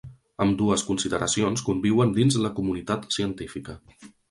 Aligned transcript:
Ambdues 0.45 0.83
consideracions 0.87 1.65
conviuen 1.67 2.15
dins 2.17 2.39
la 2.47 2.53
comunitat 2.61 3.09
científica. 3.19 3.79